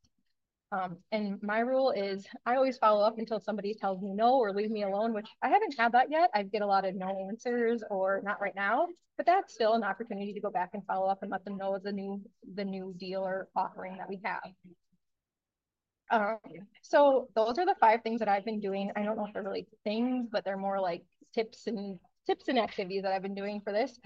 [0.71, 4.53] Um, and my rule is I always follow up until somebody tells me no or
[4.53, 6.29] leave me alone, which I haven't had that yet.
[6.33, 8.87] I get a lot of no answers or not right now,
[9.17, 11.77] but that's still an opportunity to go back and follow up and let them know
[11.81, 12.21] the new
[12.55, 14.41] the new deal or offering that we have.
[16.09, 16.37] Um,
[16.81, 18.91] so those are the five things that I've been doing.
[18.95, 22.59] I don't know if they're really things, but they're more like tips and tips and
[22.59, 23.99] activities that I've been doing for this.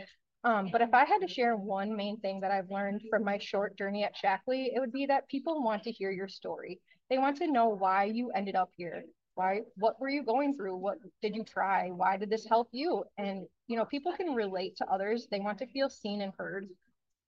[0.43, 3.37] Um, but if I had to share one main thing that I've learned from my
[3.37, 6.79] short journey at Shaklee, it would be that people want to hear your story.
[7.09, 9.03] They want to know why you ended up here.
[9.35, 10.77] Why, what were you going through?
[10.77, 11.89] What did you try?
[11.89, 13.03] Why did this help you?
[13.17, 15.27] And, you know, people can relate to others.
[15.29, 16.67] They want to feel seen and heard.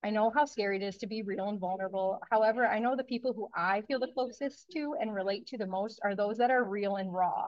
[0.04, 2.20] I know how scary it is to be real and vulnerable.
[2.30, 5.66] However, I know the people who I feel the closest to and relate to the
[5.66, 7.48] most are those that are real and raw.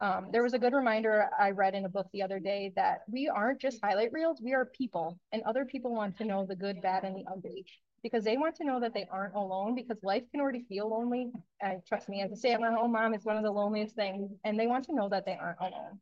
[0.00, 3.00] Um, there was a good reminder I read in a book the other day that
[3.10, 6.56] we aren't just highlight reels, we are people, and other people want to know the
[6.56, 7.66] good, bad, and the ugly
[8.02, 11.30] because they want to know that they aren't alone because life can already feel lonely.
[11.60, 14.30] And trust me, as a stay at home mom, it's one of the loneliest things,
[14.44, 16.00] and they want to know that they aren't alone.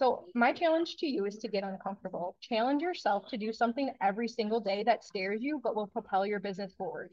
[0.00, 2.34] So my challenge to you is to get uncomfortable.
[2.40, 6.40] Challenge yourself to do something every single day that scares you, but will propel your
[6.40, 7.10] business forward.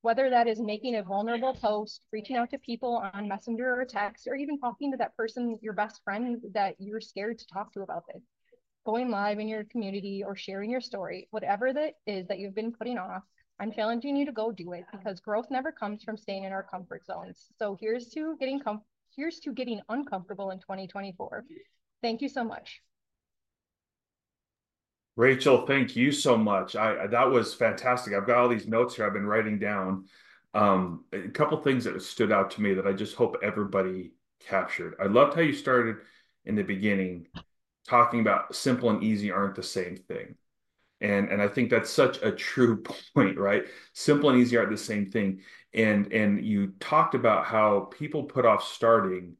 [0.00, 4.26] Whether that is making a vulnerable post, reaching out to people on messenger or text,
[4.26, 7.82] or even talking to that person, your best friend that you're scared to talk to
[7.82, 8.22] about this.
[8.86, 12.72] Going live in your community or sharing your story, whatever that is that you've been
[12.72, 13.24] putting off,
[13.60, 16.62] I'm challenging you to go do it because growth never comes from staying in our
[16.62, 17.48] comfort zones.
[17.58, 18.80] So here's to getting com
[19.14, 21.44] here's to getting uncomfortable in 2024.
[22.02, 22.82] Thank you so much.
[25.16, 26.74] Rachel, thank you so much.
[26.74, 28.14] I that was fantastic.
[28.14, 30.06] I've got all these notes here I've been writing down.
[30.54, 34.96] Um, a couple things that stood out to me that I just hope everybody captured.
[35.00, 35.96] I loved how you started
[36.44, 37.26] in the beginning
[37.86, 40.34] talking about simple and easy aren't the same thing.
[41.00, 42.82] And and I think that's such a true
[43.14, 43.64] point, right?
[43.92, 45.40] Simple and easy aren't the same thing.
[45.74, 49.36] And and you talked about how people put off starting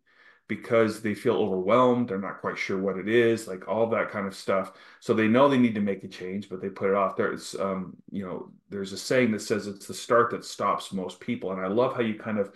[0.48, 4.26] because they feel overwhelmed they're not quite sure what it is like all that kind
[4.26, 4.72] of stuff.
[5.00, 7.16] So they know they need to make a change but they put it off.
[7.16, 11.20] There's um you know there's a saying that says it's the start that stops most
[11.20, 12.52] people and i love how you kind of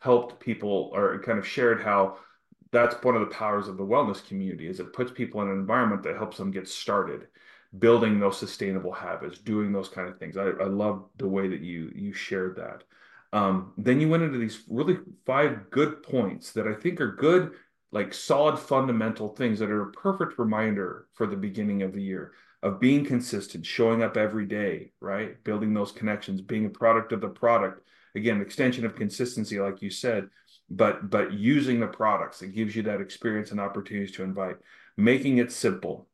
[0.00, 2.16] helped people or kind of shared how
[2.70, 5.54] that's one of the powers of the wellness community is it puts people in an
[5.54, 7.26] environment that helps them get started
[7.78, 10.36] building those sustainable habits doing those kind of things.
[10.36, 12.84] I, I love the way that you you shared that
[13.32, 17.52] um, then you went into these really five good points that I think are good,
[17.92, 22.32] like solid fundamental things that are a perfect reminder for the beginning of the year
[22.62, 25.42] of being consistent, showing up every day, right?
[25.44, 27.86] Building those connections, being a product of the product.
[28.14, 30.28] Again, extension of consistency, like you said,
[30.70, 34.56] but but using the products, it gives you that experience and opportunities to invite,
[34.96, 36.08] making it simple.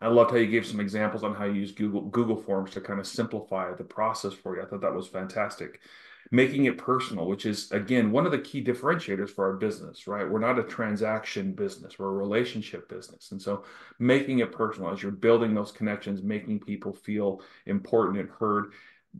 [0.00, 2.80] I loved how you gave some examples on how you use Google Google Forms to
[2.80, 4.62] kind of simplify the process for you.
[4.62, 5.80] I thought that was fantastic
[6.32, 10.28] making it personal, which is again one of the key differentiators for our business, right?
[10.28, 13.30] We're not a transaction business, we're a relationship business.
[13.30, 13.64] And so
[13.98, 18.72] making it personal as you're building those connections, making people feel important and heard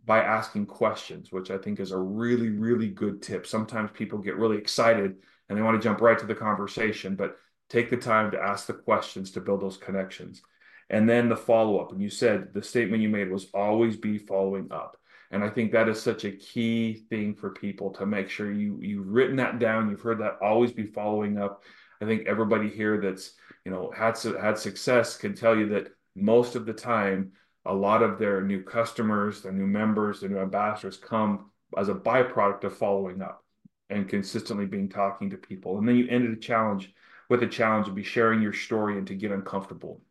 [0.07, 3.47] by asking questions, which I think is a really, really good tip.
[3.47, 5.17] Sometimes people get really excited
[5.49, 7.37] and they want to jump right to the conversation, but
[7.69, 10.41] take the time to ask the questions to build those connections.
[10.89, 11.93] And then the follow up.
[11.93, 14.97] And you said the statement you made was always be following up
[15.33, 18.79] and I think that is such a key thing for people to make sure you
[18.81, 19.89] you've written that down.
[19.89, 21.65] You've heard that always be following up.
[22.01, 23.33] I think everybody here that's
[23.65, 27.33] you know had had success can tell you that most of the time,
[27.65, 31.95] a lot of their new customers, their new members, their new ambassadors come as a
[31.95, 33.43] byproduct of following up
[33.89, 35.79] and consistently being talking to people.
[35.79, 36.93] And then you ended a challenge
[37.31, 40.03] with a challenge to be sharing your story and to get uncomfortable.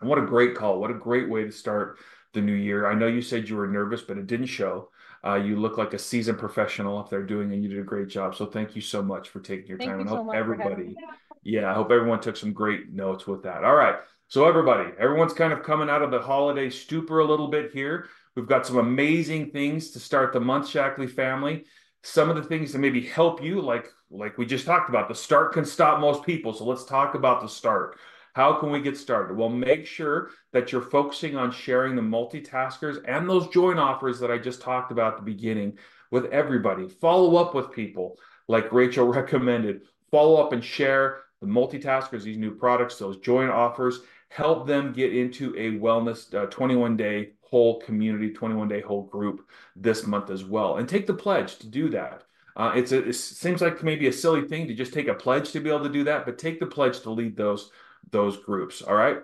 [0.00, 0.80] And what a great call.
[0.80, 1.98] What a great way to start
[2.32, 2.86] the new year.
[2.86, 4.90] I know you said you were nervous, but it didn't show.
[5.24, 8.08] Uh, you look like a seasoned professional up there doing, and you did a great
[8.08, 8.34] job.
[8.34, 9.98] So thank you so much for taking your Thank time.
[9.98, 10.96] you And so hope much everybody,
[11.42, 13.64] yeah, I hope everyone took some great notes with that.
[13.64, 13.96] All right.
[14.28, 18.06] So everybody, everyone's kind of coming out of the holiday stupor a little bit here.
[18.36, 21.64] We've got some amazing things to start the month, Shaklee family.
[22.02, 25.14] Some of the things that maybe help you, like like we just talked about, the
[25.14, 26.52] start can stop most people.
[26.52, 27.98] So let's talk about the start.
[28.40, 29.36] How can we get started?
[29.36, 34.30] Well, make sure that you're focusing on sharing the multitaskers and those join offers that
[34.30, 35.76] I just talked about at the beginning
[36.10, 36.88] with everybody.
[36.88, 38.16] Follow up with people
[38.48, 39.82] like Rachel recommended.
[40.10, 44.00] Follow up and share the multitaskers, these new products, those join offers.
[44.30, 49.46] Help them get into a wellness uh, 21 day whole community, 21 day whole group
[49.76, 50.78] this month as well.
[50.78, 52.22] And take the pledge to do that.
[52.56, 55.52] Uh, it's a, it seems like maybe a silly thing to just take a pledge
[55.52, 57.70] to be able to do that, but take the pledge to lead those
[58.10, 58.82] those groups.
[58.82, 59.18] All right.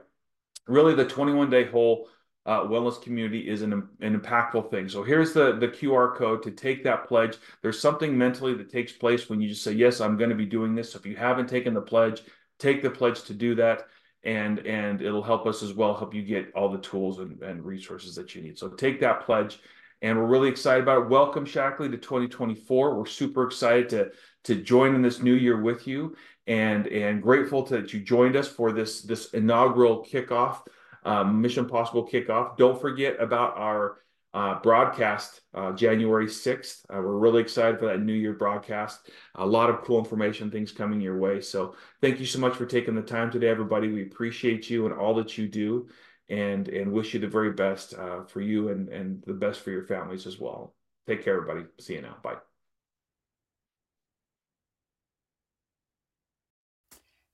[0.66, 2.08] Really, the 21 day whole
[2.46, 4.88] uh, wellness community is an, an impactful thing.
[4.88, 7.38] So here's the, the QR code to take that pledge.
[7.60, 10.46] There's something mentally that takes place when you just say, Yes, I'm going to be
[10.46, 10.92] doing this.
[10.92, 12.22] So if you haven't taken the pledge,
[12.58, 13.86] take the pledge to do that.
[14.22, 17.64] And, and it'll help us as well, help you get all the tools and, and
[17.64, 18.58] resources that you need.
[18.58, 19.60] So take that pledge.
[20.02, 21.08] And we're really excited about it.
[21.08, 22.96] Welcome, Shaklee, to 2024.
[22.96, 24.10] We're super excited to,
[24.44, 26.16] to join in this new year with you
[26.46, 30.60] and and grateful to, that you joined us for this this inaugural kickoff,
[31.04, 32.56] um, Mission Possible kickoff.
[32.56, 33.98] Don't forget about our
[34.34, 36.84] uh, broadcast uh, January 6th.
[36.90, 39.08] Uh, we're really excited for that New Year broadcast.
[39.36, 41.40] A lot of cool information, things coming your way.
[41.40, 43.88] So thank you so much for taking the time today, everybody.
[43.88, 45.88] We appreciate you and all that you do
[46.28, 49.70] and and wish you the very best uh, for you and and the best for
[49.70, 50.74] your families as well.
[51.06, 51.66] Take care, everybody.
[51.78, 52.16] See you now.
[52.22, 52.45] Bye.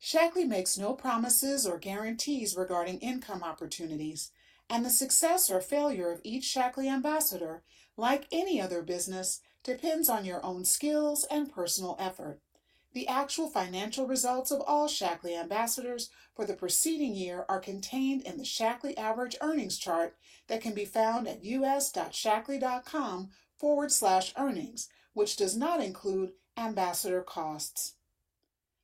[0.03, 4.33] Shaklee makes no promises or guarantees regarding income opportunities,
[4.69, 7.63] and the success or failure of each Shaklee ambassador,
[7.97, 12.41] like any other business, depends on your own skills and personal effort.
[12.95, 18.39] The actual financial results of all Shaklee ambassadors for the preceding year are contained in
[18.39, 20.17] the Shaklee Average Earnings Chart
[20.49, 27.95] that can be found at us.shaklee.com forward slash earnings, which does not include ambassador costs.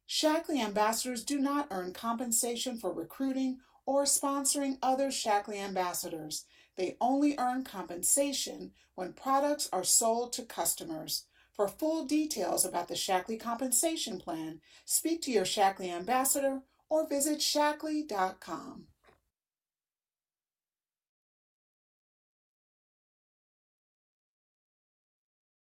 [0.09, 6.47] Shaklee ambassadors do not earn compensation for recruiting or sponsoring other Shaklee ambassadors.
[6.77, 11.25] They only earn compensation when products are sold to customers.
[11.53, 17.41] For full details about the Shaklee compensation plan, speak to your Shaklee ambassador or visit
[17.41, 18.87] shaklee.com.